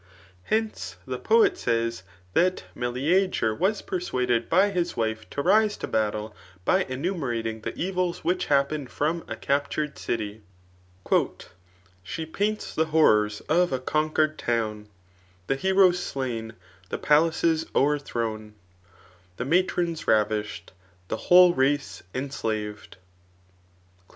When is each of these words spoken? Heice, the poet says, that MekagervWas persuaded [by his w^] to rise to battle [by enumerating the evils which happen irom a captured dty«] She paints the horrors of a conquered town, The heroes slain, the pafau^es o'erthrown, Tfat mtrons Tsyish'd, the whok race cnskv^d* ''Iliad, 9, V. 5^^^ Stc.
Heice, 0.49 0.95
the 1.05 1.19
poet 1.19 1.59
says, 1.59 2.01
that 2.33 2.63
MekagervWas 2.75 3.85
persuaded 3.85 4.49
[by 4.49 4.71
his 4.71 4.93
w^] 4.93 5.23
to 5.29 5.41
rise 5.43 5.77
to 5.77 5.85
battle 5.87 6.35
[by 6.65 6.85
enumerating 6.85 7.61
the 7.61 7.75
evils 7.77 8.23
which 8.23 8.47
happen 8.47 8.87
irom 8.87 9.21
a 9.29 9.35
captured 9.35 9.93
dty«] 9.95 10.41
She 12.01 12.25
paints 12.25 12.73
the 12.73 12.85
horrors 12.85 13.41
of 13.41 13.71
a 13.71 13.77
conquered 13.77 14.39
town, 14.39 14.87
The 15.45 15.55
heroes 15.55 15.99
slain, 15.99 16.53
the 16.89 16.97
pafau^es 16.97 17.65
o'erthrown, 17.75 18.53
Tfat 19.37 19.65
mtrons 19.67 20.03
Tsyish'd, 20.05 20.71
the 21.09 21.17
whok 21.17 21.55
race 21.55 22.01
cnskv^d* 22.15 22.17
''Iliad, 22.19 22.23
9, 22.23 22.29
V. 22.31 22.73
5^^^ 22.73 22.75
Stc. 22.89 22.93